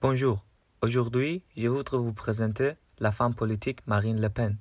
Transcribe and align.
Bonjour, 0.00 0.44
aujourd'hui 0.80 1.42
je 1.56 1.66
voudrais 1.66 1.98
vous 1.98 2.12
présenter 2.12 2.74
la 3.00 3.10
femme 3.10 3.34
politique 3.34 3.84
Marine 3.88 4.20
Le 4.20 4.28
Pen. 4.28 4.56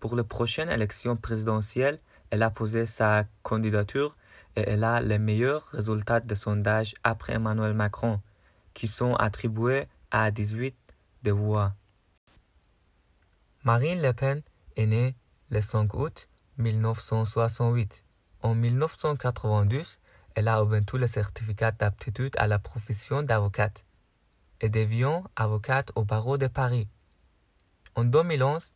Pour 0.00 0.16
les 0.16 0.24
prochaines 0.24 0.68
élections 0.68 1.14
présidentielles, 1.14 2.00
elle 2.30 2.42
a 2.42 2.50
posé 2.50 2.84
sa 2.84 3.22
candidature 3.44 4.16
et 4.56 4.62
elle 4.62 4.82
a 4.82 5.00
les 5.00 5.20
meilleurs 5.20 5.64
résultats 5.68 6.18
de 6.18 6.34
sondage 6.34 6.96
après 7.04 7.34
Emmanuel 7.34 7.72
Macron, 7.72 8.20
qui 8.74 8.88
sont 8.88 9.14
attribués 9.14 9.86
à 10.10 10.32
18 10.32 10.74
de 11.22 11.30
voix. 11.30 11.74
Marine 13.62 14.02
Le 14.02 14.12
Pen 14.12 14.42
est 14.74 14.86
née 14.86 15.14
le 15.50 15.60
5 15.60 15.94
août 15.94 16.28
1968. 16.56 18.04
En 18.42 18.56
1992, 18.56 20.00
elle 20.34 20.48
a 20.48 20.60
obtenu 20.60 20.98
le 20.98 21.06
certificat 21.06 21.70
d'aptitude 21.70 22.34
à 22.38 22.48
la 22.48 22.58
profession 22.58 23.22
d'avocate 23.22 23.84
et 24.60 24.68
devient 24.68 25.22
avocate 25.36 25.92
au 25.94 26.04
barreau 26.04 26.38
de 26.38 26.46
Paris. 26.46 26.88
En 27.94 28.04
2011, 28.04 28.74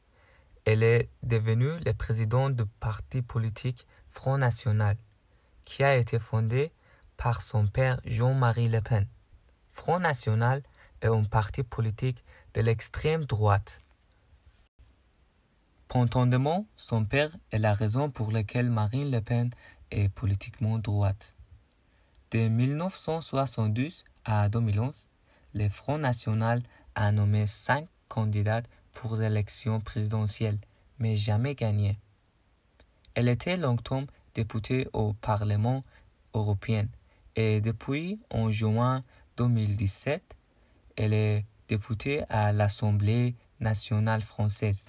elle 0.65 0.83
est 0.83 1.09
devenue 1.23 1.79
le 1.85 1.93
président 1.93 2.51
du 2.51 2.65
parti 2.81 3.23
politique 3.23 3.87
Front 4.11 4.39
National, 4.39 4.97
qui 5.65 5.83
a 5.83 5.97
été 5.97 6.19
fondé 6.19 6.73
par 7.17 7.43
son 7.43 7.67
père 7.67 8.01
Jean-Marie 8.05 8.69
Le 8.69 8.81
Pen. 8.81 9.07
Front 9.73 10.01
National 10.01 10.63
est 11.01 11.09
un 11.09 11.25
parti 11.25 11.63
politique 11.63 12.25
de 12.55 12.61
l'extrême 12.61 13.25
droite. 13.25 13.81
Prétendument, 15.89 16.67
son 16.77 17.05
père 17.05 17.31
est 17.51 17.59
la 17.59 17.75
raison 17.75 18.11
pour 18.11 18.31
laquelle 18.31 18.71
Marine 18.71 19.11
Le 19.11 19.21
Pen 19.21 19.51
est 19.91 20.09
politiquement 20.09 20.79
droite. 20.79 21.35
De 22.31 22.49
1972 22.49 24.05
à 24.25 24.49
2011, 24.49 25.09
le 25.55 25.69
Front 25.69 25.99
National 25.99 26.63
a 26.95 27.13
nommé 27.13 27.47
cinq 27.47 27.89
candidats 28.09 28.63
pour 28.93 29.17
l'élection 29.17 29.81
présidentielle, 29.81 30.59
mais 30.99 31.17
jamais 31.17 31.55
gagné. 31.55 31.99
Elle 33.15 33.29
était 33.29 33.57
longtemps 33.57 34.07
députée 34.35 34.89
au 34.93 35.13
Parlement 35.15 35.85
européen 36.35 36.87
et 37.37 37.61
depuis 37.61 38.21
en 38.31 38.51
juin 38.51 39.05
2017, 39.37 40.37
elle 40.97 41.15
est 41.15 41.45
députée 41.69 42.23
à 42.29 42.53
l'Assemblée 42.53 43.35
nationale 43.61 44.23
française. 44.23 44.87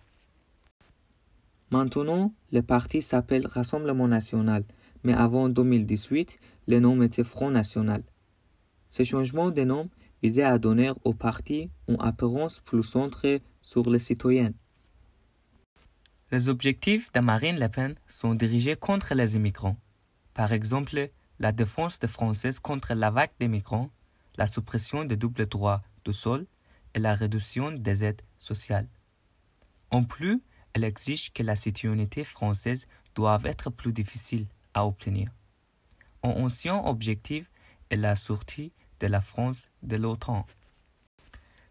Maintenant, 1.71 2.33
le 2.51 2.61
parti 2.61 3.01
s'appelle 3.01 3.47
Rassemblement 3.47 4.07
national, 4.07 4.63
mais 5.03 5.13
avant 5.13 5.49
2018, 5.49 6.39
le 6.67 6.79
nom 6.79 7.01
était 7.01 7.23
Front 7.23 7.49
national. 7.49 8.03
Ce 8.89 9.03
changement 9.03 9.49
de 9.49 9.63
nom 9.63 9.89
visait 10.23 10.43
à 10.43 10.57
donner 10.57 10.93
au 11.03 11.13
parti 11.13 11.69
une 11.89 11.99
apparence 11.99 12.61
plus 12.61 12.81
centrée 12.81 13.41
sur 13.61 13.89
les 13.89 13.99
citoyens. 13.99 14.53
Les 16.31 16.47
objectifs 16.47 17.11
de 17.11 17.19
Marine 17.19 17.59
Le 17.59 17.67
Pen 17.67 17.95
sont 18.07 18.33
dirigés 18.33 18.77
contre 18.77 19.13
les 19.13 19.35
immigrants. 19.35 19.77
Par 20.33 20.53
exemple, 20.53 21.09
la 21.39 21.51
défense 21.51 21.99
des 21.99 22.07
Français 22.07 22.51
contre 22.61 22.93
la 22.93 23.11
vague 23.11 23.33
des 23.39 23.49
migrants, 23.49 23.91
la 24.37 24.47
suppression 24.47 25.03
des 25.03 25.17
doubles 25.17 25.45
droits 25.45 25.81
de 26.05 26.13
sol 26.13 26.47
et 26.95 26.99
la 26.99 27.13
réduction 27.13 27.71
des 27.71 28.05
aides 28.05 28.21
sociales. 28.37 28.87
En 29.91 30.05
plus, 30.05 30.41
elle 30.73 30.85
exige 30.85 31.33
que 31.33 31.43
la 31.43 31.55
citoyenneté 31.55 32.23
française 32.23 32.87
doive 33.13 33.45
être 33.45 33.69
plus 33.69 33.91
difficile 33.91 34.47
à 34.73 34.87
obtenir. 34.87 35.29
Un 36.23 36.29
ancien 36.29 36.77
objectif 36.77 37.51
est 37.89 37.97
la 37.97 38.15
sortie 38.15 38.71
de 39.03 39.07
la 39.09 39.19
France 39.19 39.69
de 39.81 39.97
l'OTAN. 39.97 40.47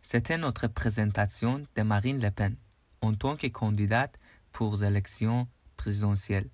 C'était 0.03 0.37
notre 0.37 0.67
présentation 0.67 1.65
de 1.75 1.83
Marine 1.83 2.21
Le 2.21 2.31
Pen 2.31 2.57
en 3.01 3.15
tant 3.15 3.37
que 3.37 3.47
candidate 3.47 4.21
pour 4.53 4.77
l'élection 4.77 5.49
présidentielle. 5.79 6.51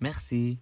Merci. 0.00 0.58